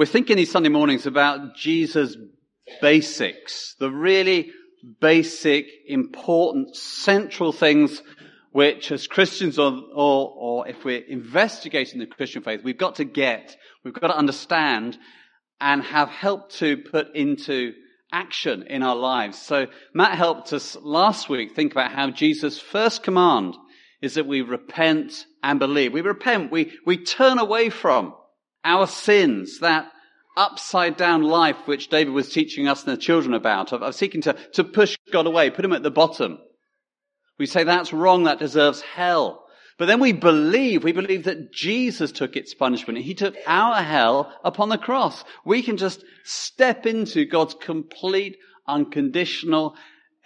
[0.00, 2.16] We're thinking these Sunday mornings about Jesus'
[2.80, 4.50] basics, the really
[4.98, 8.02] basic, important, central things
[8.50, 13.04] which as Christians or, or, or if we're investigating the Christian faith, we've got to
[13.04, 13.54] get,
[13.84, 14.96] we've got to understand
[15.60, 17.74] and have helped to put into
[18.10, 19.36] action in our lives.
[19.36, 23.54] So Matt helped us last week think about how Jesus' first command
[24.00, 25.92] is that we repent and believe.
[25.92, 28.14] We repent, we, we turn away from
[28.64, 29.90] our sins, that
[30.36, 34.22] upside down life which David was teaching us and the children about, of, of seeking
[34.22, 36.38] to, to push God away, put him at the bottom.
[37.38, 39.44] We say that's wrong, that deserves hell.
[39.78, 42.98] But then we believe, we believe that Jesus took its punishment.
[42.98, 45.24] He took our hell upon the cross.
[45.44, 48.36] We can just step into God's complete,
[48.68, 49.74] unconditional,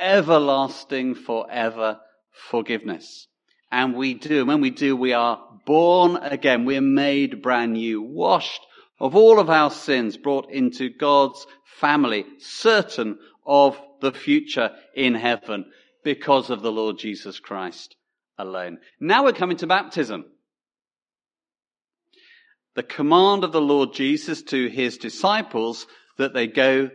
[0.00, 2.00] everlasting, forever
[2.32, 3.28] forgiveness.
[3.74, 4.38] And we do.
[4.38, 6.64] And when we do, we are born again.
[6.64, 8.60] We're made brand new, washed
[9.00, 11.44] of all of our sins, brought into God's
[11.80, 15.64] family, certain of the future in heaven
[16.04, 17.96] because of the Lord Jesus Christ
[18.38, 18.78] alone.
[19.00, 20.26] Now we're coming to baptism.
[22.76, 26.90] The command of the Lord Jesus to his disciples that they go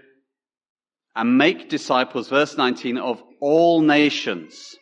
[1.13, 4.77] and make disciples, verse 19, of all nations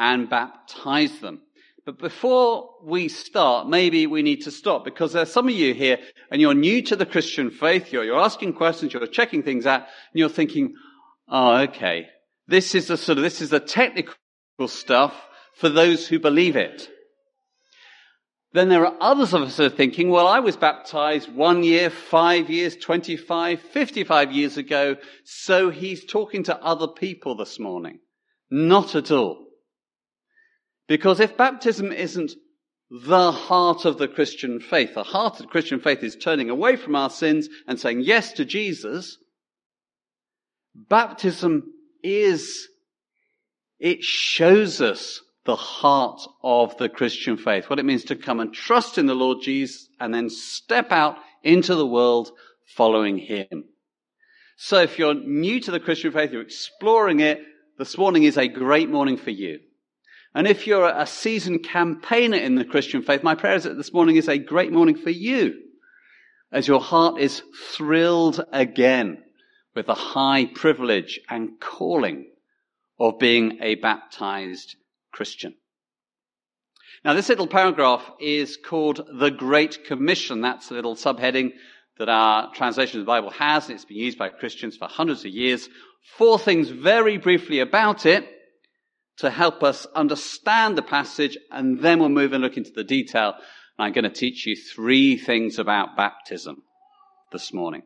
[0.00, 1.42] and baptize them.
[1.84, 5.98] But before we start, maybe we need to stop because there's some of you here
[6.30, 7.92] and you're new to the Christian faith.
[7.92, 8.94] You're, you're asking questions.
[8.94, 10.74] You're checking things out and you're thinking,
[11.28, 12.06] oh, okay.
[12.48, 14.14] This is the sort of, this is the technical
[14.66, 15.14] stuff
[15.54, 16.88] for those who believe it.
[18.52, 21.90] Then there are others of us who are thinking, well, I was baptized one year,
[21.90, 28.00] five years, 25, 55 years ago, so he's talking to other people this morning.
[28.50, 29.49] Not at all.
[30.90, 32.32] Because if baptism isn't
[32.90, 36.74] the heart of the Christian faith, the heart of the Christian faith is turning away
[36.74, 39.16] from our sins and saying yes to Jesus,
[40.74, 42.66] baptism is,
[43.78, 48.52] it shows us the heart of the Christian faith, what it means to come and
[48.52, 52.32] trust in the Lord Jesus and then step out into the world
[52.74, 53.62] following Him.
[54.56, 57.38] So if you're new to the Christian faith, you're exploring it,
[57.78, 59.60] this morning is a great morning for you.
[60.34, 63.92] And if you're a seasoned campaigner in the Christian faith, my prayer is that this
[63.92, 65.54] morning is a great morning for you
[66.52, 67.42] as your heart is
[67.72, 69.22] thrilled again
[69.74, 72.26] with the high privilege and calling
[72.98, 74.76] of being a baptized
[75.12, 75.54] Christian.
[77.04, 80.42] Now, this little paragraph is called the Great Commission.
[80.42, 81.52] That's the little subheading
[81.98, 83.66] that our translation of the Bible has.
[83.66, 85.68] and It's been used by Christians for hundreds of years.
[86.16, 88.28] Four things very briefly about it
[89.20, 93.34] to help us understand the passage, and then we'll move and look into the detail.
[93.78, 96.62] And I'm going to teach you three things about baptism
[97.30, 97.82] this morning.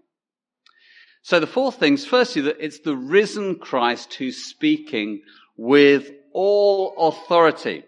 [1.22, 5.22] So the four things, firstly, that it's the risen Christ who's speaking
[5.56, 7.82] with all authority.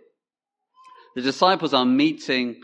[1.15, 2.61] The disciples are meeting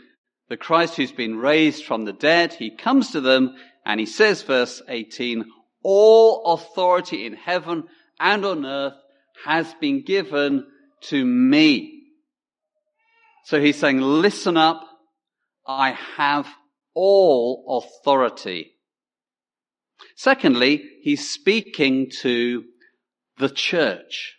[0.49, 2.53] the Christ who's been raised from the dead.
[2.53, 3.55] He comes to them
[3.85, 5.45] and he says, verse 18,
[5.81, 7.85] all authority in heaven
[8.19, 8.93] and on earth
[9.45, 10.65] has been given
[11.09, 12.03] to me.
[13.45, 14.81] So he's saying, listen up.
[15.67, 16.47] I have
[16.93, 18.71] all authority.
[20.15, 22.63] Secondly, he's speaking to
[23.37, 24.35] the church.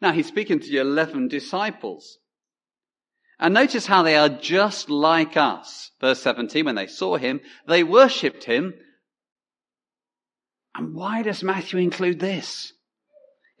[0.00, 2.18] Now he's speaking to the 11 disciples.
[3.38, 5.90] And notice how they are just like us.
[6.00, 8.74] Verse 17, when they saw him, they worshipped him.
[10.74, 12.72] And why does Matthew include this?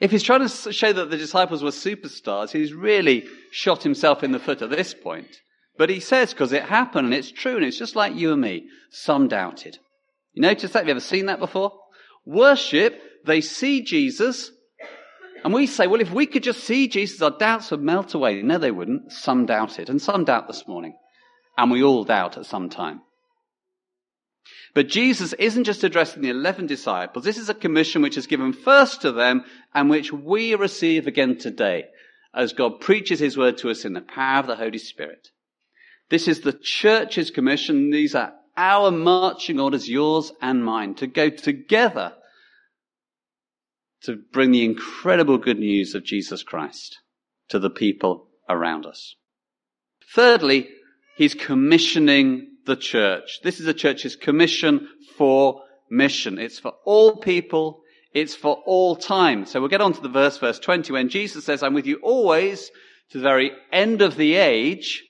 [0.02, 4.32] If he's trying to show that the disciples were superstars, he's really shot himself in
[4.32, 5.40] the foot at this point.
[5.78, 8.40] But he says, because it happened and it's true and it's just like you and
[8.40, 9.78] me, some doubted.
[10.32, 10.80] You notice that?
[10.80, 11.72] Have you ever seen that before?
[12.26, 14.50] Worship, they see Jesus,
[15.44, 18.42] and we say, well, if we could just see Jesus, our doubts would melt away.
[18.42, 19.12] No, they wouldn't.
[19.12, 20.96] Some doubted, and some doubt this morning.
[21.56, 23.02] And we all doubt at some time.
[24.74, 27.24] But Jesus isn't just addressing the 11 disciples.
[27.24, 29.44] This is a commission which is given first to them
[29.74, 31.86] and which we receive again today
[32.34, 35.28] as God preaches his word to us in the power of the Holy Spirit.
[36.08, 37.90] This is the church's commission.
[37.90, 42.14] These are our marching orders, yours and mine, to go together
[44.02, 46.98] to bring the incredible good news of Jesus Christ
[47.48, 49.14] to the people around us.
[50.14, 50.68] Thirdly,
[51.16, 53.40] he's commissioning the church.
[53.42, 56.38] This is the church's commission for mission.
[56.38, 57.82] It's for all people.
[58.14, 59.46] It's for all time.
[59.46, 61.98] So we'll get on to the verse, verse 20, when Jesus says, I'm with you
[62.02, 62.70] always
[63.10, 65.02] to the very end of the age.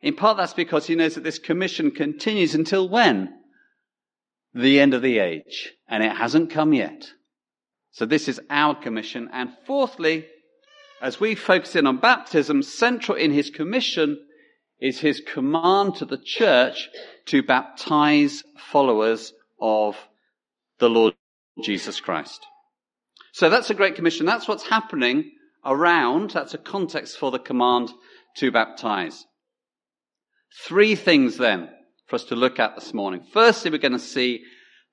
[0.00, 3.32] In part that's because he knows that this commission continues until when?
[4.54, 7.10] the end of the age, and it hasn't come yet.
[7.90, 9.28] So this is our commission.
[9.32, 10.26] And fourthly,
[11.02, 14.18] as we focus in on baptism, central in his commission
[14.80, 16.88] is his command to the church
[17.26, 19.96] to baptize followers of
[20.78, 21.14] the Lord
[21.62, 22.46] Jesus Christ.
[23.32, 24.26] So that's a great commission.
[24.26, 25.32] That's what's happening
[25.64, 26.30] around.
[26.30, 27.90] That's a context for the command
[28.36, 29.24] to baptize.
[30.66, 31.68] Three things then
[32.06, 33.24] for us to look at this morning.
[33.32, 34.44] Firstly, we're going to see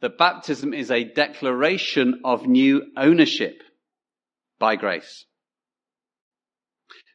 [0.01, 3.61] that baptism is a declaration of new ownership
[4.59, 5.25] by grace.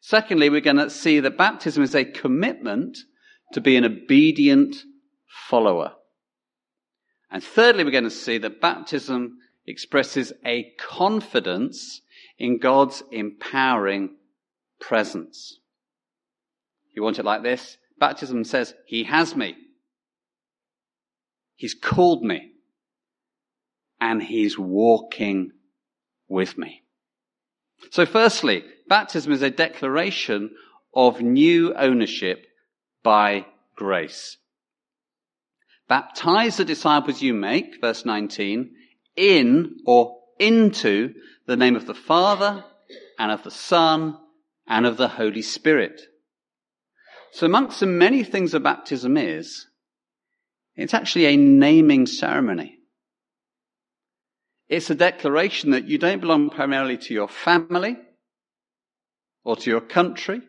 [0.09, 2.97] Secondly, we're going to see that baptism is a commitment
[3.53, 4.77] to be an obedient
[5.27, 5.95] follower.
[7.29, 12.03] And thirdly, we're going to see that baptism expresses a confidence
[12.39, 14.15] in God's empowering
[14.79, 15.59] presence.
[16.95, 17.77] You want it like this?
[17.99, 19.57] Baptism says, He has me.
[21.57, 22.53] He's called me.
[24.01, 25.51] And He's walking
[26.29, 26.86] with me.
[27.91, 30.51] So firstly, baptism is a declaration
[30.95, 32.47] of new ownership
[33.03, 33.47] by
[33.77, 34.39] grace.
[35.89, 38.71] Baptize the disciples you make, verse 19,
[39.17, 41.15] in or into
[41.47, 42.65] the name of the Father
[43.19, 44.19] and of the Son
[44.67, 46.01] and of the Holy Spirit.
[47.33, 49.67] So amongst the many things a baptism is,
[50.75, 52.76] it's actually a naming ceremony.
[54.69, 57.97] It's a declaration that you don't belong primarily to your family
[59.45, 60.41] or to your country,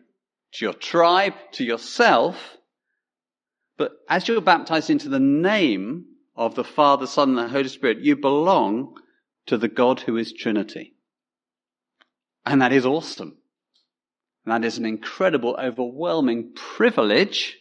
[0.54, 2.58] to your tribe, to yourself,
[3.78, 6.04] but as you're baptized into the name
[6.34, 8.96] of the Father, Son, and the Holy Spirit, you belong
[9.46, 10.94] to the God who is Trinity.
[12.44, 13.38] And that is awesome.
[14.44, 17.56] And that is an incredible, overwhelming privilege,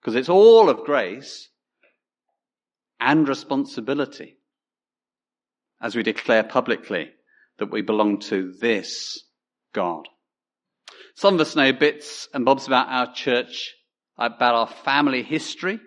[0.00, 1.48] because it's all of grace
[3.00, 4.36] and responsibility
[5.80, 7.10] as we declare publicly
[7.58, 9.22] that we belong to this
[9.72, 10.08] God.
[11.14, 13.74] Some of us know bits and bobs about our church
[14.16, 15.80] about our family history.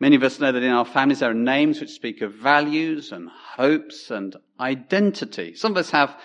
[0.00, 3.12] Many of us know that in our families there are names which speak of values
[3.12, 5.54] and hopes and identity.
[5.54, 6.16] Some of us have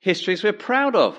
[0.00, 1.18] histories we're proud of.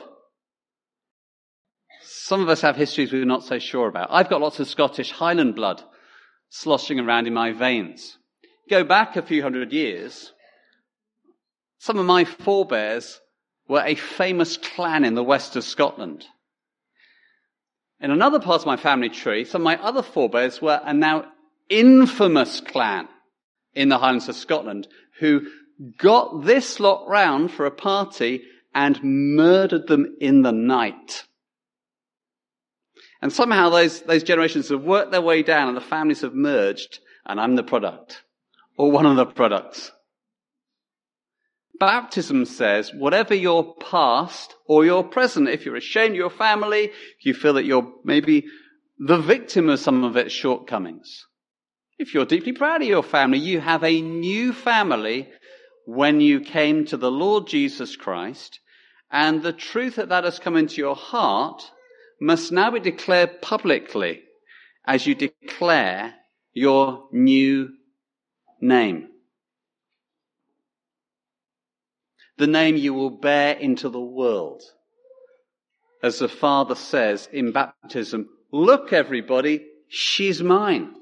[2.02, 4.10] Some of us have histories we're not so sure about.
[4.12, 5.82] I've got lots of Scottish Highland blood
[6.50, 8.18] sloshing around in my veins.
[8.70, 10.32] Go back a few hundred years,
[11.80, 13.20] some of my forebears
[13.68, 16.26] were a famous clan in the west of Scotland.
[18.00, 21.26] In another part of my family tree, some of my other forebears were a now
[21.70, 23.08] infamous clan
[23.74, 24.88] in the Highlands of Scotland
[25.20, 25.48] who
[25.98, 28.44] got this lot round for a party
[28.74, 31.26] and murdered them in the night.
[33.22, 37.00] And somehow those, those generations have worked their way down and the families have merged
[37.26, 38.24] and I'm the product.
[38.78, 39.92] Or one of the products.
[41.80, 47.26] Baptism says, whatever your past or your present, if you're ashamed of your family, if
[47.26, 48.46] you feel that you're maybe
[49.00, 51.26] the victim of some of its shortcomings,
[51.98, 55.30] if you're deeply proud of your family, you have a new family
[55.86, 58.60] when you came to the Lord Jesus Christ,
[59.12, 61.70] and the truth that that has come into your heart
[62.22, 64.22] must now be declared publicly
[64.86, 66.16] as you declare
[66.54, 67.70] your new
[68.64, 69.10] name.
[72.38, 74.62] the name you will bear into the world.
[76.02, 80.94] As the Father says in baptism, look everybody, she's mine.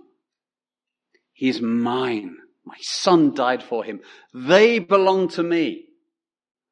[1.34, 2.38] He's mine.
[2.66, 4.02] My son died for him.
[4.34, 5.86] They belong to me.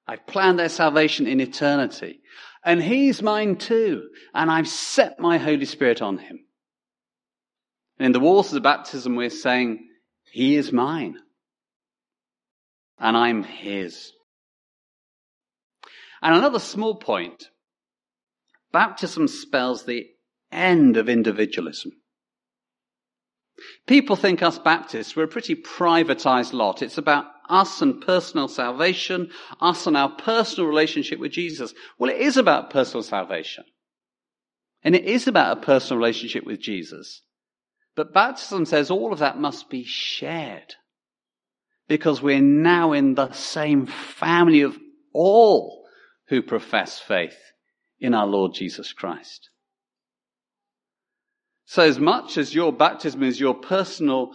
[0.07, 2.19] I've planned their salvation in eternity.
[2.63, 4.09] And he's mine too.
[4.33, 6.39] And I've set my Holy Spirit on him.
[7.97, 9.88] And in the waters of baptism, we're saying,
[10.31, 11.17] he is mine.
[12.99, 14.11] And I'm his.
[16.21, 17.49] And another small point.
[18.71, 20.07] Baptism spells the
[20.51, 21.93] end of individualism.
[23.87, 26.81] People think us Baptists, we're a pretty privatized lot.
[26.81, 31.73] It's about us and personal salvation, us and our personal relationship with Jesus.
[31.97, 33.65] Well, it is about personal salvation.
[34.83, 37.21] And it is about a personal relationship with Jesus.
[37.99, 40.75] But baptism says all of that must be shared.
[41.89, 44.77] Because we're now in the same family of
[45.13, 45.85] all
[46.29, 47.37] who profess faith
[47.99, 49.49] in our Lord Jesus Christ.
[51.65, 54.31] So as much as your baptism is your personal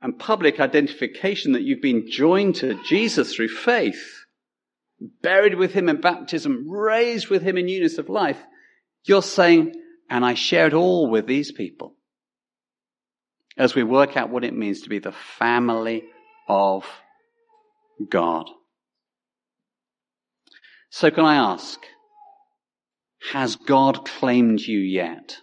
[0.00, 4.24] and public identification that you've been joined to Jesus through faith,
[5.20, 8.38] buried with him in baptism, raised with him in newness of life,
[9.02, 9.74] you're saying,
[10.08, 11.96] and I share it all with these people.
[13.60, 16.02] As we work out what it means to be the family
[16.48, 16.86] of
[18.10, 18.46] God.
[20.88, 21.78] So can I ask,
[23.32, 25.36] has God claimed you yet?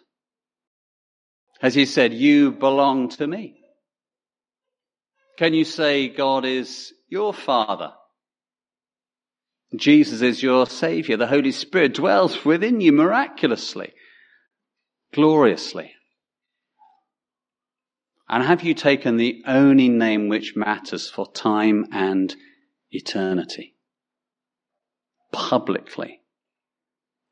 [1.62, 3.60] Has he said, you belong to me?
[5.38, 7.94] Can you say God is your father?
[9.76, 11.18] Jesus is your savior.
[11.18, 13.94] The Holy Spirit dwells within you miraculously,
[15.14, 15.92] gloriously.
[18.30, 22.36] And have you taken the only name which matters for time and
[22.92, 23.76] eternity?
[25.32, 26.22] Publicly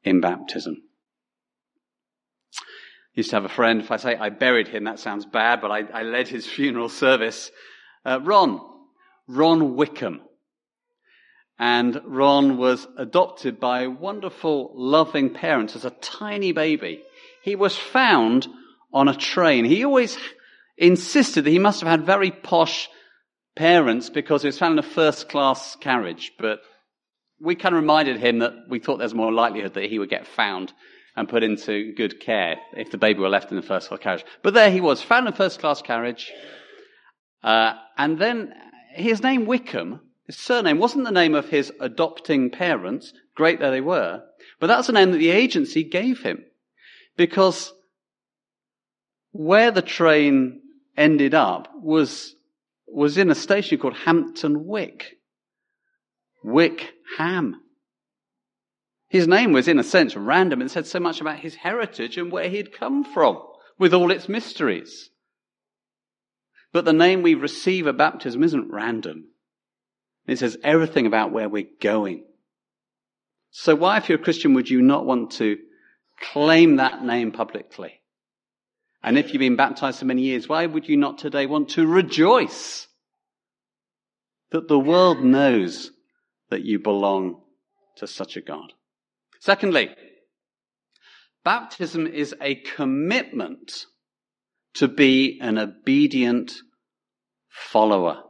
[0.03, 0.81] in baptism.
[3.13, 5.71] Used to have a friend, if I say I buried him, that sounds bad, but
[5.71, 7.49] I, I led his funeral service.
[8.05, 8.61] Uh, Ron,
[9.27, 10.21] Ron Wickham.
[11.57, 17.01] And Ron was adopted by wonderful, loving parents as a tiny baby.
[17.41, 18.47] He was found
[18.93, 19.63] on a train.
[19.63, 20.17] He always
[20.77, 22.89] insisted that he must have had very posh
[23.55, 26.33] parents because he was found in a first class carriage.
[26.39, 26.59] But
[27.39, 30.27] we kind of reminded him that we thought there's more likelihood that he would get
[30.27, 30.73] found
[31.15, 34.25] and put into good care if the baby were left in the first class carriage.
[34.43, 36.31] But there he was, found in a first class carriage.
[37.41, 38.53] Uh, and then
[38.95, 43.81] his name Wickham his surname wasn't the name of his adopting parents, great though they
[43.81, 44.23] were,
[44.59, 46.43] but that's the name that the agency gave him.
[47.15, 47.71] Because
[49.31, 50.61] where the train
[50.97, 52.35] ended up was,
[52.87, 55.17] was in a station called Hampton Wick.
[56.43, 57.55] Wickham.
[59.09, 62.31] His name was in a sense random and said so much about his heritage and
[62.31, 63.41] where he'd come from
[63.79, 65.09] with all its mysteries.
[66.71, 69.25] But the name we receive at baptism isn't random.
[70.27, 72.25] It says everything about where we're going.
[73.51, 75.57] So why, if you're a Christian, would you not want to
[76.19, 78.01] claim that name publicly?
[79.05, 81.85] And if you've been baptized for many years, why would you not today want to
[81.85, 82.87] rejoice
[84.49, 85.91] that the world knows
[86.49, 87.39] that you belong
[87.97, 88.73] to such a God?
[89.39, 89.91] Secondly,
[91.43, 93.85] baptism is a commitment
[94.73, 96.53] to be an obedient
[97.47, 98.23] follower.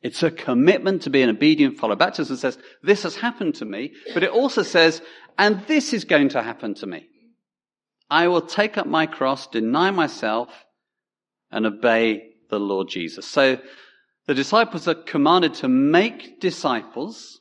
[0.00, 1.96] It's a commitment to be an obedient follower.
[1.96, 5.02] Baptism says, this has happened to me, but it also says,
[5.36, 7.06] and this is going to happen to me.
[8.12, 10.50] I will take up my cross, deny myself,
[11.50, 13.26] and obey the Lord Jesus.
[13.26, 13.58] So
[14.26, 17.40] the disciples are commanded to make disciples.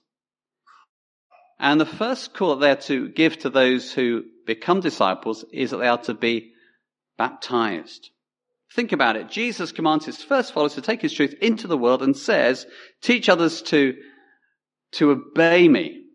[1.59, 5.77] And the first call that they're to give to those who become disciples is that
[5.77, 6.53] they are to be
[7.17, 8.09] baptized.
[8.73, 9.29] Think about it.
[9.29, 12.65] Jesus commands his first followers to take his truth into the world and says,
[13.01, 13.97] teach others to,
[14.93, 16.05] to obey me,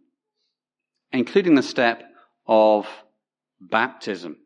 [1.13, 2.03] including the step
[2.47, 2.87] of
[3.61, 4.39] baptism.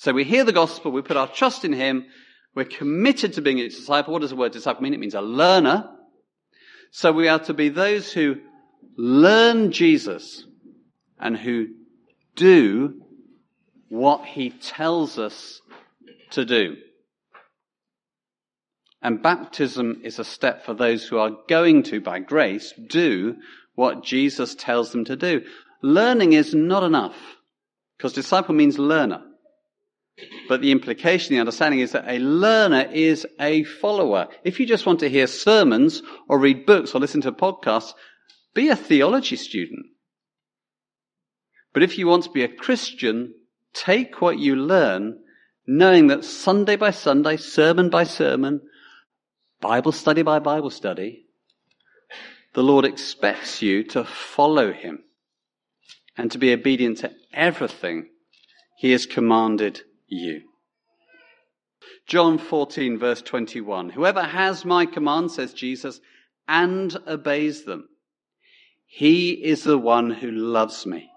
[0.00, 2.06] So we hear the gospel, we put our trust in him,
[2.54, 4.12] we're committed to being a disciple.
[4.12, 4.94] What does the word disciple mean?
[4.94, 5.90] It means a learner.
[6.92, 8.36] So we are to be those who
[8.96, 10.44] learn Jesus
[11.18, 11.66] and who
[12.36, 13.02] do
[13.88, 15.60] what he tells us
[16.30, 16.76] to do.
[19.02, 23.34] And baptism is a step for those who are going to, by grace, do
[23.74, 25.42] what Jesus tells them to do.
[25.82, 27.16] Learning is not enough,
[27.96, 29.24] because disciple means learner.
[30.48, 34.28] But the implication, the understanding is that a learner is a follower.
[34.44, 37.92] If you just want to hear sermons or read books or listen to podcasts,
[38.54, 39.86] be a theology student.
[41.72, 43.34] But if you want to be a Christian,
[43.74, 45.18] take what you learn,
[45.66, 48.62] knowing that Sunday by Sunday, sermon by sermon,
[49.60, 51.26] Bible study by Bible study,
[52.54, 55.04] the Lord expects you to follow him
[56.16, 58.08] and to be obedient to everything
[58.76, 60.42] he has commanded you.
[62.06, 63.90] John 14 verse 21.
[63.90, 66.00] Whoever has my command, says Jesus,
[66.46, 67.88] and obeys them,
[68.86, 71.10] he is the one who loves me.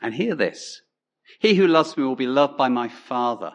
[0.00, 0.82] And hear this.
[1.40, 3.52] He who loves me will be loved by my Father,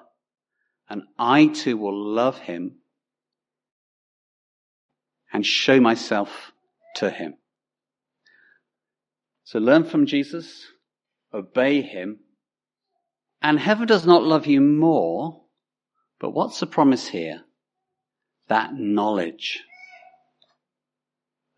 [0.89, 2.79] and I too will love him
[5.31, 6.51] and show myself
[6.95, 7.35] to him.
[9.43, 10.67] So learn from Jesus,
[11.33, 12.19] obey him,
[13.41, 15.43] and heaven does not love you more,
[16.19, 17.43] but what's the promise here?
[18.47, 19.59] That knowledge.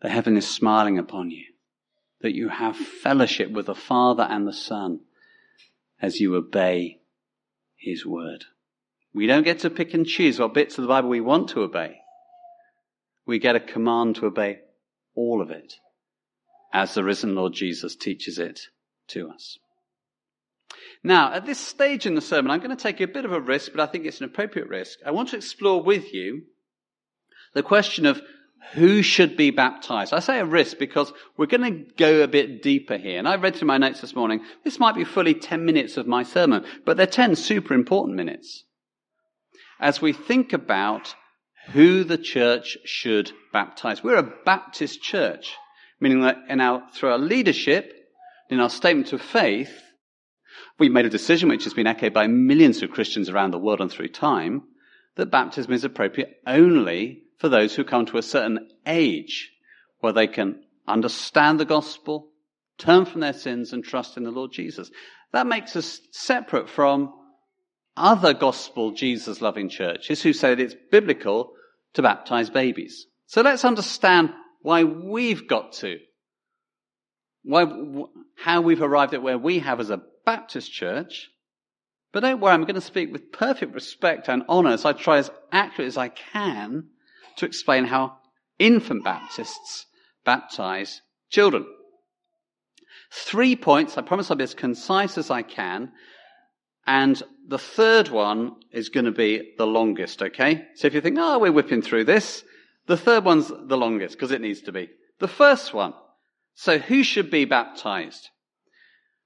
[0.00, 1.44] That heaven is smiling upon you.
[2.20, 5.00] That you have fellowship with the Father and the Son
[6.00, 7.00] as you obey
[7.76, 8.44] His word.
[9.14, 11.62] We don't get to pick and choose what bits of the Bible we want to
[11.62, 12.02] obey
[13.26, 14.60] we get a command to obey
[15.14, 15.74] all of it
[16.72, 18.60] as the risen Lord Jesus teaches it
[19.08, 19.58] to us.
[21.04, 23.40] Now, at this stage in the sermon, I'm going to take a bit of a
[23.40, 24.98] risk, but I think it's an appropriate risk.
[25.04, 26.42] I want to explore with you
[27.54, 28.20] the question of
[28.74, 30.14] who should be baptized.
[30.14, 33.18] I say a risk because we're going to go a bit deeper here.
[33.18, 34.40] And I read through my notes this morning.
[34.64, 38.64] This might be fully 10 minutes of my sermon, but they're 10 super important minutes.
[39.80, 41.16] As we think about
[41.68, 44.02] who the church should baptize.
[44.02, 45.54] We're a Baptist church,
[46.00, 47.92] meaning that in our, through our leadership,
[48.50, 49.72] in our statement of faith,
[50.78, 53.80] we've made a decision which has been echoed by millions of Christians around the world
[53.80, 54.62] and through time,
[55.16, 59.50] that baptism is appropriate only for those who come to a certain age
[60.00, 62.30] where they can understand the gospel,
[62.78, 64.90] turn from their sins and trust in the Lord Jesus.
[65.32, 67.12] That makes us separate from
[67.96, 71.52] other gospel Jesus loving churches who say that it's biblical
[71.94, 73.06] to baptize babies.
[73.26, 74.30] So let's understand
[74.62, 75.98] why we've got to,
[77.42, 77.66] why,
[78.36, 81.28] how we've arrived at where we have as a Baptist church.
[82.12, 85.18] But don't worry, I'm going to speak with perfect respect and honor as I try
[85.18, 86.88] as accurately as I can
[87.36, 88.18] to explain how
[88.58, 89.86] infant Baptists
[90.24, 91.00] baptize
[91.30, 91.66] children.
[93.10, 93.96] Three points.
[93.96, 95.92] I promise I'll be as concise as I can.
[96.86, 100.66] And the third one is going to be the longest, okay?
[100.74, 102.44] So if you think, oh, we're whipping through this,
[102.86, 104.90] the third one's the longest because it needs to be.
[105.18, 105.94] The first one.
[106.54, 108.28] So who should be baptized?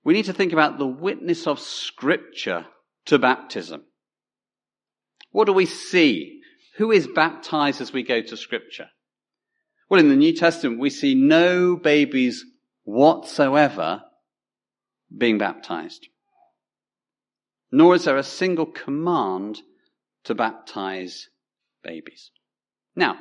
[0.07, 2.65] We need to think about the witness of scripture
[3.07, 3.85] to baptism.
[5.33, 6.41] What do we see?
[6.77, 8.89] Who is baptized as we go to scripture?
[9.91, 12.45] Well, in the New Testament, we see no babies
[12.85, 14.03] whatsoever
[15.15, 16.09] being baptized
[17.77, 19.61] nor is there a single command
[20.25, 21.29] to baptize
[21.83, 22.31] babies.
[22.95, 23.19] Now,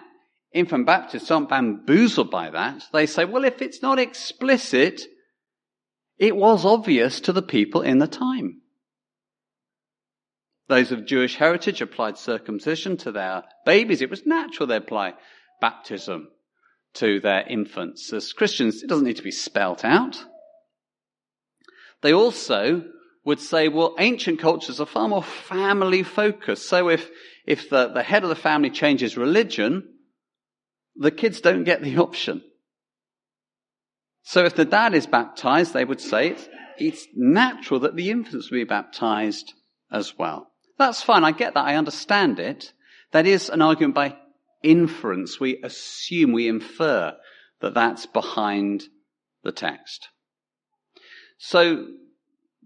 [0.53, 2.83] infant Baptists aren't bamboozled by that.
[2.93, 5.01] They say, well, if it's not explicit,
[6.17, 8.61] it was obvious to the people in the time.
[10.67, 14.01] Those of Jewish heritage applied circumcision to their babies.
[14.01, 15.13] It was natural they apply
[15.61, 16.29] baptism
[16.95, 18.11] to their infants.
[18.11, 20.23] As Christians, it doesn't need to be spelt out.
[22.01, 22.83] They also
[23.25, 26.67] would say, well, ancient cultures are far more family focused.
[26.67, 27.09] So if,
[27.45, 29.87] if the, the head of the family changes religion,
[30.95, 32.41] the kids don't get the option.
[34.27, 38.49] So if the dad is baptized, they would say it's, it's natural that the infants
[38.49, 39.53] will be baptized
[39.91, 40.51] as well.
[40.79, 41.23] That's fine.
[41.23, 41.65] I get that.
[41.65, 42.73] I understand it.
[43.11, 44.17] That is an argument by
[44.63, 45.39] inference.
[45.39, 47.15] We assume, we infer
[47.61, 48.85] that that's behind
[49.43, 50.09] the text.
[51.37, 51.85] So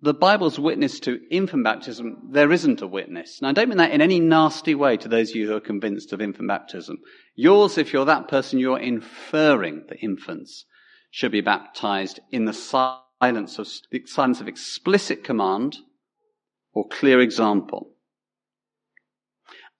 [0.01, 3.41] the Bible's witness to infant baptism, there isn't a witness.
[3.41, 5.61] Now, I don't mean that in any nasty way to those of you who are
[5.61, 6.99] convinced of infant baptism.
[7.35, 10.63] Yours, if you're that person, you're inferring that infants
[11.09, 15.77] should be baptized in the silence of, the silence of explicit command
[16.73, 17.91] or clear example.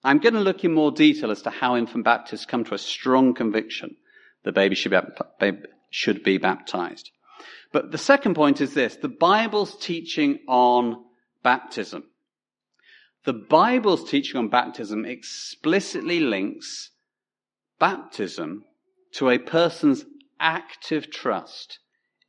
[0.02, 2.78] I'm going to look in more detail as to how infant Baptists come to a
[2.78, 3.96] strong conviction
[4.44, 4.94] that baby should
[5.38, 5.52] be,
[5.90, 7.10] should be baptized.
[7.72, 11.04] But the second point is this the Bible's teaching on
[11.42, 12.04] baptism.
[13.24, 16.90] The Bible's teaching on baptism explicitly links
[17.78, 18.64] baptism
[19.12, 20.04] to a person's
[20.40, 21.78] active trust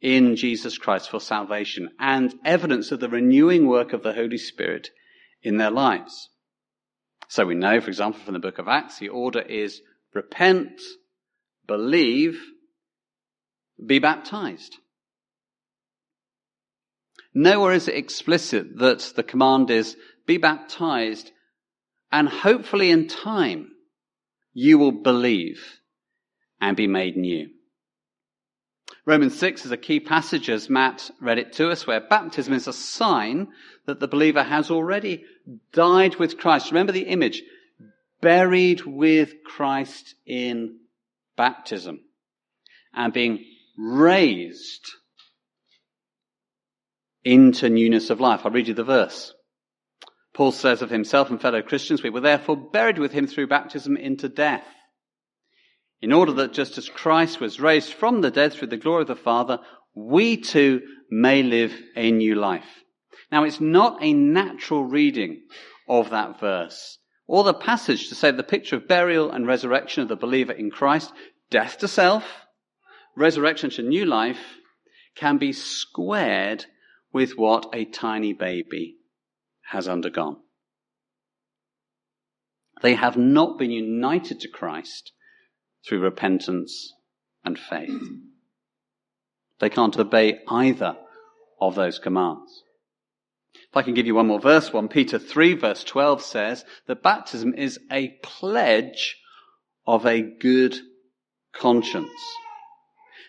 [0.01, 4.89] in Jesus Christ for salvation and evidence of the renewing work of the Holy Spirit
[5.41, 6.29] in their lives.
[7.29, 9.81] So we know, for example, from the book of Acts, the order is
[10.13, 10.81] repent,
[11.65, 12.41] believe,
[13.83, 14.75] be baptized.
[17.33, 19.95] Nowhere is it explicit that the command is
[20.27, 21.31] be baptized
[22.11, 23.69] and hopefully in time
[24.53, 25.79] you will believe
[26.59, 27.47] and be made new.
[29.11, 32.65] Romans 6 is a key passage as Matt read it to us where baptism is
[32.69, 33.49] a sign
[33.85, 35.25] that the believer has already
[35.73, 36.71] died with Christ.
[36.71, 37.43] Remember the image.
[38.21, 40.77] Buried with Christ in
[41.35, 41.99] baptism
[42.93, 43.43] and being
[43.77, 44.89] raised
[47.25, 48.45] into newness of life.
[48.45, 49.33] I'll read you the verse.
[50.33, 53.97] Paul says of himself and fellow Christians, we were therefore buried with him through baptism
[53.97, 54.63] into death,
[56.01, 59.07] in order that just as Christ was raised from the dead through the glory of
[59.07, 59.59] the Father,
[59.93, 62.83] we too may live a new life.
[63.31, 65.43] Now it's not a natural reading
[65.87, 70.09] of that verse or the passage to say the picture of burial and resurrection of
[70.09, 71.13] the believer in Christ,
[71.49, 72.25] death to self,
[73.15, 74.57] resurrection to new life,
[75.15, 76.65] can be squared
[77.13, 78.97] with what a tiny baby
[79.69, 80.37] has undergone.
[82.81, 85.11] They have not been united to Christ
[85.85, 86.93] through repentance
[87.43, 88.01] and faith.
[89.59, 90.97] They can't obey either
[91.59, 92.63] of those commands.
[93.53, 97.03] If I can give you one more verse, 1 Peter 3 verse 12 says that
[97.03, 99.17] baptism is a pledge
[99.85, 100.77] of a good
[101.53, 102.11] conscience.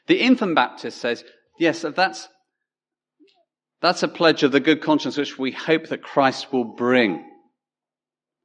[0.07, 1.25] The infant Baptist says,
[1.59, 2.29] yes, that's,
[3.81, 7.25] that's a pledge of the good conscience which we hope that Christ will bring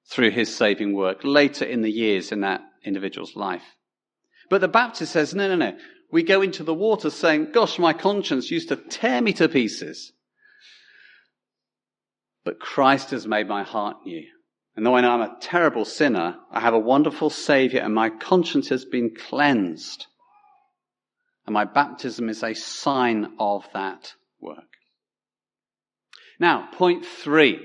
[0.10, 3.64] through his saving work later in the years in that individual's life.
[4.50, 5.78] But the Baptist says, no, no, no.
[6.12, 10.14] We go into the water saying, gosh, my conscience used to tear me to pieces.
[12.46, 14.26] But Christ has made my heart new.
[14.76, 18.10] And though I know I'm a terrible sinner, I have a wonderful Savior and my
[18.10, 20.06] conscience has been cleansed.
[21.46, 24.58] And my baptism is a sign of that work.
[26.40, 27.60] Now, point three.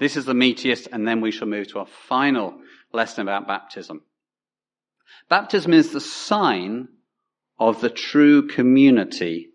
[0.00, 2.54] This is the meatiest, and then we shall move to our final
[2.92, 4.02] lesson about baptism.
[5.28, 6.88] Baptism is the sign
[7.58, 9.50] of the true community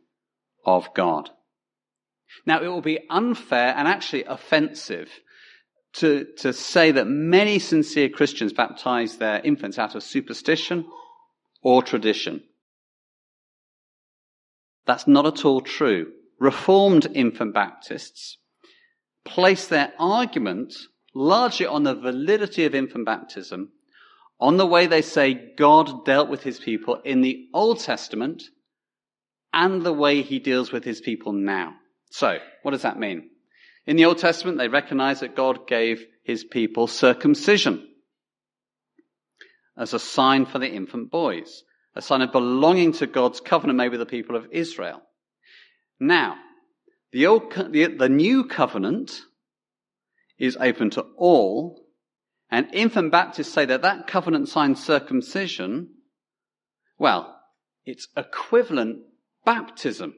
[0.65, 1.29] of God.
[2.45, 5.09] Now, it will be unfair and actually offensive
[5.93, 10.85] to, to say that many sincere Christians baptize their infants out of superstition
[11.61, 12.43] or tradition.
[14.85, 16.11] That's not at all true.
[16.39, 18.37] Reformed infant Baptists
[19.25, 20.73] place their argument
[21.13, 23.71] largely on the validity of infant baptism,
[24.39, 28.43] on the way they say God dealt with his people in the Old Testament,
[29.53, 31.73] and the way he deals with his people now.
[32.11, 33.29] So, what does that mean?
[33.87, 37.87] In the Old Testament, they recognize that God gave his people circumcision
[39.77, 41.63] as a sign for the infant boys,
[41.95, 45.01] a sign of belonging to God's covenant made with the people of Israel.
[45.99, 46.35] Now,
[47.11, 49.21] the, old, the, the new covenant
[50.37, 51.83] is open to all,
[52.51, 55.89] and infant Baptists say that that covenant sign circumcision,
[56.97, 57.39] well,
[57.85, 59.03] it's equivalent
[59.45, 60.15] baptism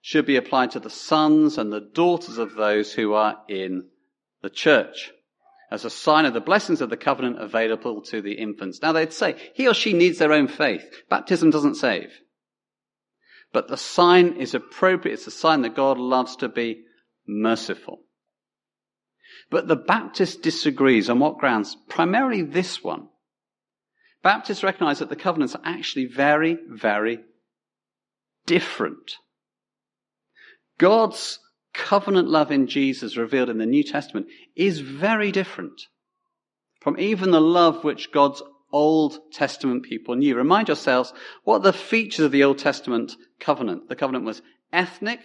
[0.00, 3.88] should be applied to the sons and the daughters of those who are in
[4.42, 5.12] the church
[5.70, 8.80] as a sign of the blessings of the covenant available to the infants.
[8.82, 10.82] Now they'd say he or she needs their own faith.
[11.08, 12.12] Baptism doesn't save.
[13.52, 15.14] But the sign is appropriate.
[15.14, 16.84] It's a sign that God loves to be
[17.26, 18.00] merciful.
[19.50, 21.76] But the Baptist disagrees on what grounds?
[21.88, 23.08] Primarily this one.
[24.22, 27.20] Baptists recognize that the covenants are actually very, very
[28.46, 29.16] different.
[30.78, 31.40] God's
[31.74, 35.82] covenant love in Jesus revealed in the New Testament is very different
[36.80, 40.36] from even the love which God's Old Testament people knew.
[40.36, 41.12] Remind yourselves
[41.44, 43.88] what the features of the Old Testament covenant.
[43.88, 45.20] The covenant was ethnic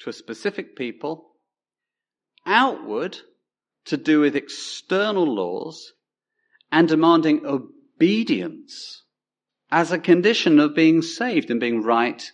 [0.00, 1.32] to a specific people,
[2.46, 3.18] outward
[3.86, 5.92] to do with external laws,
[6.70, 9.04] and demanding obedience
[9.70, 12.32] as a condition of being saved and being right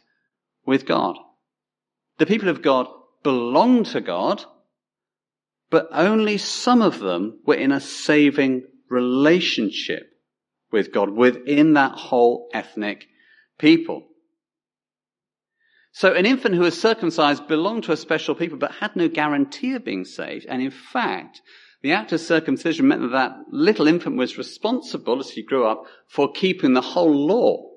[0.64, 1.16] with God.
[2.18, 2.86] The people of God
[3.22, 4.44] belonged to God,
[5.70, 10.10] but only some of them were in a saving relationship
[10.72, 13.06] with God within that whole ethnic
[13.58, 14.09] people.
[15.92, 19.74] So an infant who was circumcised belonged to a special people but had no guarantee
[19.74, 20.46] of being saved.
[20.48, 21.42] And in fact,
[21.82, 25.84] the act of circumcision meant that that little infant was responsible as he grew up
[26.08, 27.70] for keeping the whole law,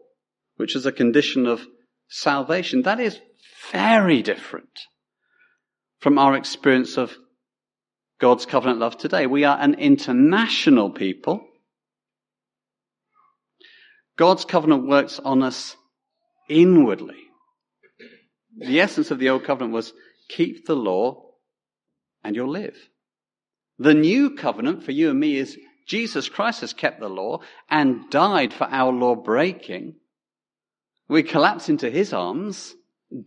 [0.57, 1.65] which is a condition of
[2.07, 2.83] salvation.
[2.83, 3.19] That is
[3.71, 4.87] very different
[5.99, 7.15] from our experience of
[8.19, 9.25] God's covenant love today.
[9.25, 11.47] We are an international people.
[14.17, 15.75] God's covenant works on us
[16.47, 17.22] inwardly.
[18.57, 19.93] The essence of the old covenant was
[20.29, 21.31] keep the law
[22.23, 22.77] and you'll live.
[23.79, 27.39] The new covenant for you and me is Jesus Christ has kept the law
[27.69, 29.95] and died for our law breaking.
[31.09, 32.75] We collapse into his arms,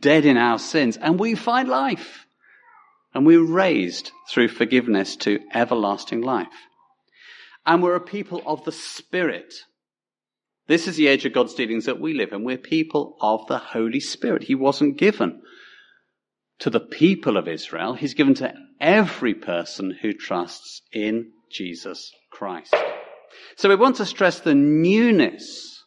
[0.00, 2.26] dead in our sins, and we find life.
[3.14, 6.48] And we're raised through forgiveness to everlasting life.
[7.64, 9.54] And we're a people of the Spirit.
[10.68, 12.44] This is the age of God's dealings that we live in.
[12.44, 14.44] We're people of the Holy Spirit.
[14.44, 15.42] He wasn't given
[16.58, 17.94] to the people of Israel.
[17.94, 22.74] He's given to every person who trusts in Jesus Christ.
[23.56, 25.82] So we want to stress the newness,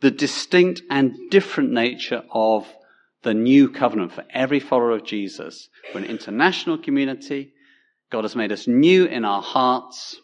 [0.00, 2.66] the distinct and different nature of
[3.22, 5.68] the new covenant for every follower of Jesus.
[5.94, 7.52] We're an international community.
[8.10, 10.16] God has made us new in our hearts.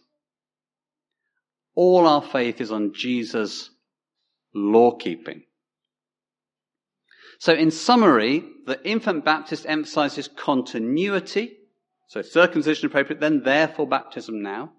[1.78, 3.70] All our faith is on Jesus'
[4.52, 5.44] law keeping.
[7.38, 11.56] So in summary, the infant Baptist emphasizes continuity.
[12.08, 14.72] So circumcision appropriate, then therefore baptism now.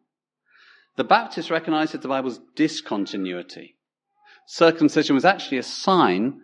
[0.97, 3.77] The Baptist recognizes the Bible's discontinuity.
[4.45, 6.41] Circumcision was actually a sign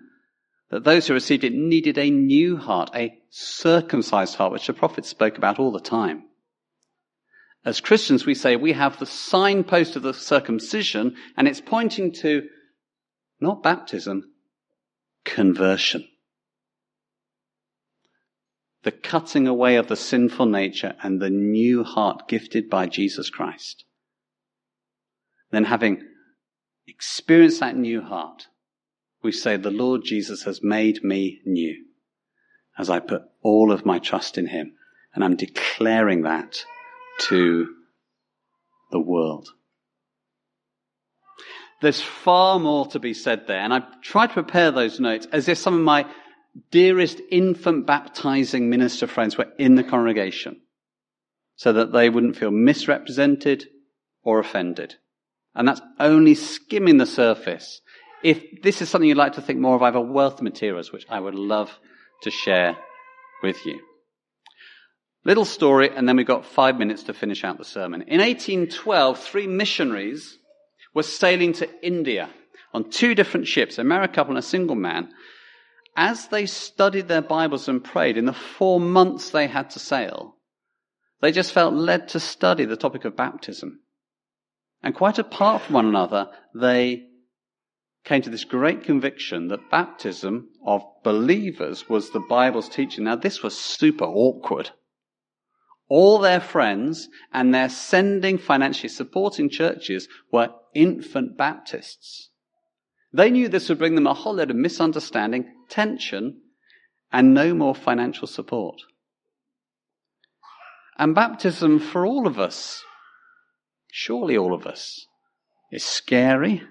[0.69, 5.09] that those who received it needed a new heart, a circumcised heart, which the prophets
[5.09, 6.23] spoke about all the time.
[7.65, 12.47] As Christians, we say we have the signpost of the circumcision, and it's pointing to
[13.41, 14.31] not baptism,
[15.25, 16.07] conversion.
[18.83, 23.83] The cutting away of the sinful nature and the new heart gifted by Jesus Christ.
[25.49, 26.03] Then having
[26.87, 28.45] experienced that new heart,
[29.23, 31.83] we say, the Lord Jesus has made me new
[32.77, 34.73] as I put all of my trust in him.
[35.15, 36.63] And I'm declaring that
[37.21, 37.67] to
[38.91, 39.49] the world.
[41.81, 45.47] There's far more to be said there, and I've tried to prepare those notes as
[45.47, 46.05] if some of my
[46.71, 50.61] dearest infant baptizing minister friends were in the congregation
[51.57, 53.67] so that they wouldn't feel misrepresented
[54.23, 54.95] or offended.
[55.53, 57.81] And that's only skimming the surface.
[58.23, 60.41] If this is something you'd like to think more of, I have a wealth of
[60.41, 61.71] materials which I would love
[62.23, 62.77] to share
[63.43, 63.79] with you.
[65.25, 68.03] Little story, and then we've got five minutes to finish out the sermon.
[68.03, 70.37] In 1812, three missionaries
[70.93, 72.29] were sailing to India
[72.75, 75.09] on two different ships, a married couple and a single man.
[75.97, 80.35] As they studied their Bibles and prayed in the four months they had to sail,
[81.21, 83.79] they just felt led to study the topic of baptism.
[84.83, 87.07] And quite apart from one another, they
[88.03, 93.05] came to this great conviction that baptism of believers was the Bible's teaching.
[93.05, 94.69] Now, this was super awkward.
[95.87, 102.29] All their friends and their sending financially supporting churches were infant Baptists.
[103.13, 106.41] They knew this would bring them a whole load of misunderstanding, tension,
[107.11, 108.81] and no more financial support.
[110.97, 112.83] And baptism for all of us,
[113.91, 115.05] surely all of us,
[115.71, 116.63] is scary,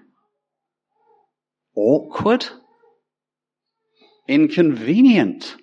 [1.75, 2.47] awkward,
[4.27, 5.55] inconvenient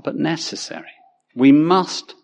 [0.00, 0.90] but necessary.
[1.34, 2.14] We must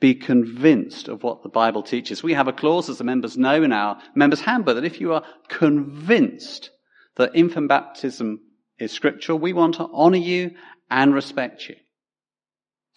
[0.00, 2.22] be convinced of what the Bible teaches.
[2.22, 5.12] We have a clause, as the members know, in our members' handbook that if you
[5.12, 6.70] are convinced
[7.16, 8.40] that infant baptism
[8.78, 10.52] is scriptural, we want to honor you
[10.90, 11.76] and respect you.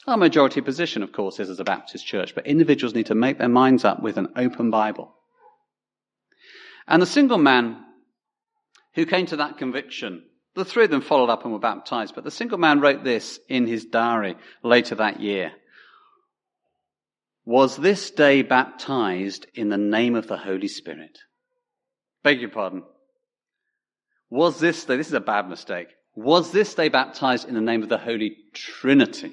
[0.07, 3.37] Our majority position, of course, is as a Baptist church, but individuals need to make
[3.37, 5.13] their minds up with an open Bible.
[6.87, 7.83] And the single man
[8.95, 10.23] who came to that conviction
[10.57, 13.39] the three of them followed up and were baptized, but the single man wrote this
[13.47, 15.51] in his diary later that year.
[17.45, 21.19] Was this day baptized in the name of the Holy Spirit?
[22.23, 22.83] Beg your pardon.
[24.29, 25.87] Was this day, this is a bad mistake.
[26.15, 29.31] Was this day baptized in the name of the Holy Trinity?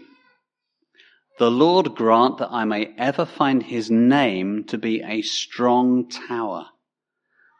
[1.38, 6.66] The Lord grant that I may ever find his name to be a strong tower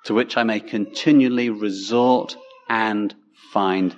[0.04, 2.36] to which I may continually resort
[2.68, 3.14] and
[3.52, 3.94] find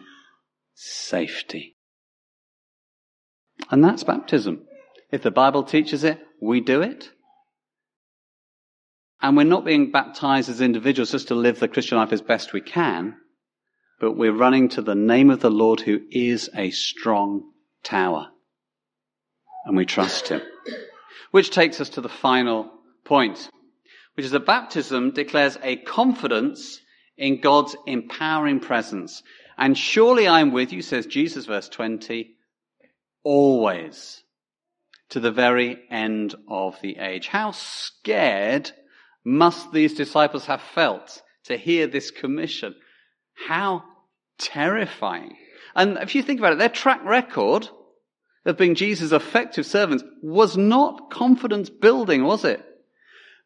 [0.75, 1.77] safety.
[3.71, 4.67] And that's baptism.
[5.11, 7.11] If the Bible teaches it, we do it.
[9.23, 12.53] And we're not being baptized as individuals just to live the Christian life as best
[12.53, 13.17] we can,
[13.99, 17.51] but we're running to the name of the Lord who is a strong
[17.83, 18.29] tower.
[19.65, 20.43] And we trust him.
[21.31, 22.71] Which takes us to the final
[23.05, 23.49] point,
[24.15, 26.81] which is that baptism declares a confidence
[27.17, 29.23] in God's empowering presence.
[29.59, 32.35] And surely I'm with you, says Jesus, verse 20,
[33.25, 34.23] always
[35.11, 37.29] to the very end of the age.
[37.29, 38.71] How scared
[39.25, 42.75] must these disciples have felt to hear this commission?
[43.49, 43.85] How
[44.39, 45.37] terrifying.
[45.75, 47.69] And if you think about it, their track record
[48.45, 52.65] of being Jesus' effective servants was not confidence building, was it?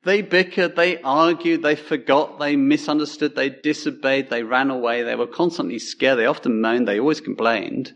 [0.02, 5.26] They bickered, they argued, they forgot, they misunderstood, they disobeyed, they ran away, they were
[5.26, 7.92] constantly scared, they often moaned, they always complained.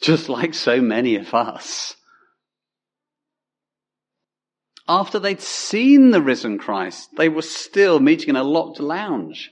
[0.00, 1.94] Just like so many of us.
[4.88, 9.50] After they'd seen the risen Christ, they were still meeting in a locked lounge.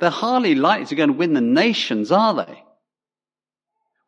[0.00, 2.64] They're hardly likely to go and win the nations, are they?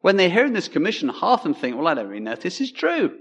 [0.01, 2.41] When they're hearing this commission, half of them think, well, I don't really know if
[2.41, 3.19] this is true.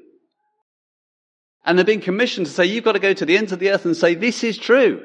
[1.66, 3.72] And they're being commissioned to say, you've got to go to the ends of the
[3.72, 5.02] earth and say, this is true.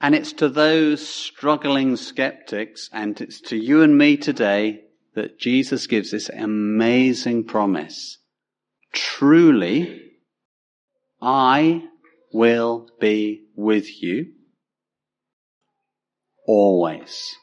[0.00, 4.80] And it's to those struggling skeptics, and it's to you and me today
[5.14, 8.18] that Jesus gives this amazing promise.
[8.92, 10.02] Truly,
[11.22, 11.84] I
[12.32, 14.32] will be with you
[16.46, 17.34] always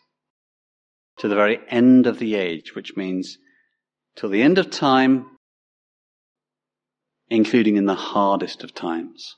[1.24, 3.38] to the very end of the age, which means
[4.14, 5.26] till the end of time,
[7.30, 9.38] including in the hardest of times.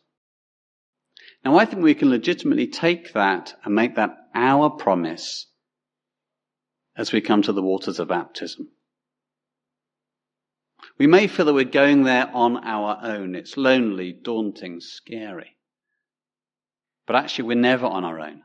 [1.44, 5.46] Now I think we can legitimately take that and make that our promise
[6.98, 8.70] as we come to the waters of baptism.
[10.98, 13.36] We may feel that we're going there on our own.
[13.36, 15.56] It's lonely, daunting, scary.
[17.06, 18.42] But actually, we're never on our own.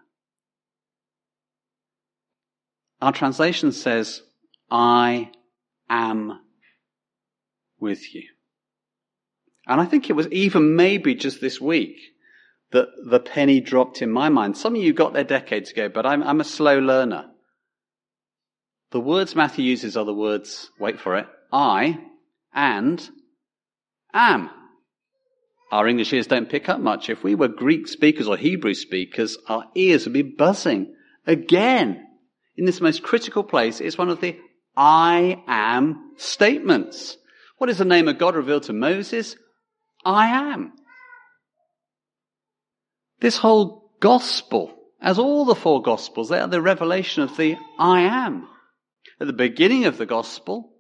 [3.01, 4.23] Our translation says,
[4.71, 5.31] I
[5.89, 6.39] am
[7.79, 8.25] with you.
[9.67, 11.97] And I think it was even maybe just this week
[12.73, 14.57] that the penny dropped in my mind.
[14.57, 17.27] Some of you got there decades ago, but I'm, I'm a slow learner.
[18.91, 21.99] The words Matthew uses are the words, wait for it, I
[22.53, 23.09] and
[24.13, 24.51] am.
[25.71, 27.09] Our English ears don't pick up much.
[27.09, 30.95] If we were Greek speakers or Hebrew speakers, our ears would be buzzing.
[31.27, 32.05] Again,
[32.57, 34.39] in this most critical place, it's one of the
[34.77, 37.17] I am statements.
[37.59, 39.37] What is the name of God revealed to Moses?
[40.05, 40.73] I am.
[43.21, 48.03] This whole gospel, as all the four gospels, they are the revelation of the I
[48.03, 48.49] am.
[49.21, 50.73] At the beginning of the gospel,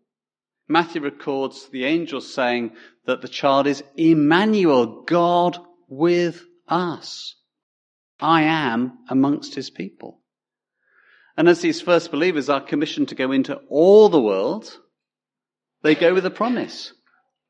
[0.68, 2.72] Matthew records the angel saying
[3.04, 7.36] that the child is Emmanuel, God with us.
[8.20, 10.20] I am amongst his people.
[11.36, 14.78] And as these first believers are commissioned to go into all the world,
[15.82, 16.92] they go with a promise.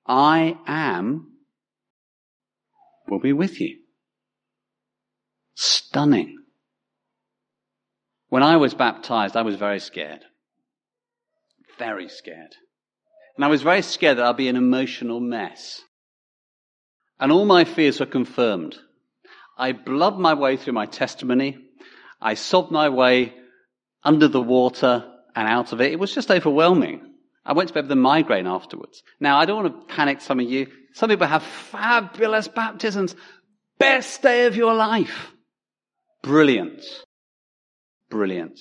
[0.06, 1.30] I am
[3.10, 3.78] will be with you.
[5.54, 6.38] Stunning.
[8.28, 10.20] When I was baptized, I was very scared.
[11.78, 12.54] Very scared.
[13.36, 15.82] And I was very scared that I'd be an emotional mess.
[17.18, 18.76] And all my fears were confirmed.
[19.58, 21.58] I blubbed my way through my testimony.
[22.20, 23.34] I sobbed my way
[24.04, 25.92] under the water and out of it.
[25.92, 27.02] It was just overwhelming.
[27.44, 29.02] I went to bed with a migraine afterwards.
[29.18, 30.68] Now, I don't want to panic some of you.
[30.94, 33.16] Some people have fabulous baptisms.
[33.78, 35.32] Best day of your life.
[36.22, 36.84] Brilliant.
[38.10, 38.60] Brilliant.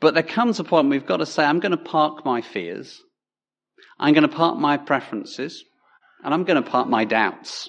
[0.00, 3.00] But there comes a point we've got to say, I'm going to park my fears.
[3.98, 5.64] I'm going to park my preferences.
[6.24, 7.68] And I'm going to park my doubts.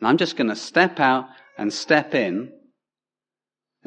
[0.00, 2.52] And I'm just going to step out and step in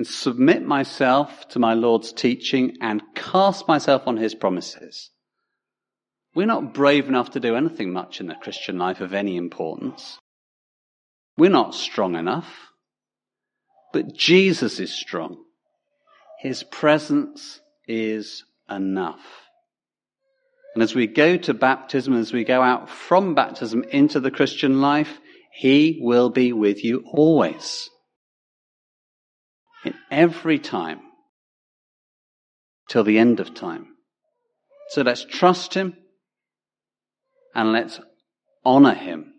[0.01, 5.11] and submit myself to my Lord's teaching and cast myself on his promises.
[6.33, 10.17] We're not brave enough to do anything much in the Christian life of any importance.
[11.37, 12.51] We're not strong enough.
[13.93, 15.37] But Jesus is strong.
[16.39, 19.21] His presence is enough.
[20.73, 24.81] And as we go to baptism, as we go out from baptism into the Christian
[24.81, 25.19] life,
[25.53, 27.87] He will be with you always.
[29.85, 30.99] In every time.
[32.87, 33.87] Till the end of time.
[34.89, 35.95] So let's trust Him
[37.55, 37.99] and let's
[38.65, 39.33] honor Him.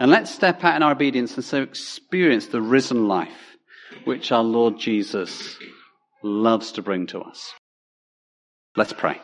[0.00, 3.56] And let's step out in our obedience and so experience the risen life
[4.04, 5.56] which our Lord Jesus
[6.22, 7.52] loves to bring to us.
[8.76, 9.20] Let's pray.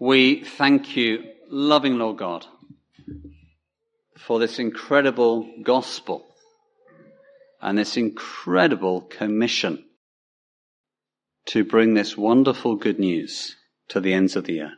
[0.00, 2.46] We thank you, loving Lord God,
[4.16, 6.27] for this incredible gospel
[7.60, 9.84] and this incredible commission
[11.46, 13.56] to bring this wonderful good news
[13.88, 14.72] to the ends of the earth.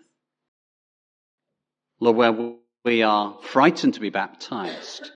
[1.98, 5.10] Lord, where we are frightened to be baptized,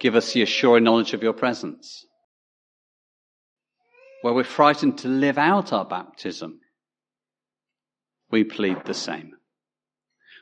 [0.00, 2.06] Give us the assuring knowledge of your presence.
[4.22, 6.60] Where we're frightened to live out our baptism,
[8.30, 9.34] we plead the same.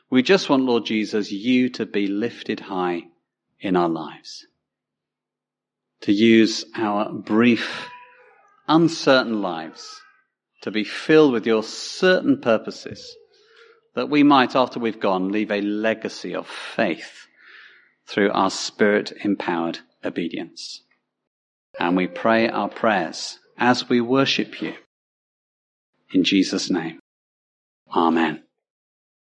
[0.09, 3.03] We just want, Lord Jesus, you to be lifted high
[3.59, 4.47] in our lives.
[6.01, 7.89] To use our brief,
[8.67, 10.01] uncertain lives
[10.61, 13.15] to be filled with your certain purposes
[13.95, 17.27] that we might, after we've gone, leave a legacy of faith
[18.07, 20.83] through our spirit empowered obedience.
[21.79, 24.73] And we pray our prayers as we worship you.
[26.13, 26.99] In Jesus' name.
[27.93, 28.43] Amen.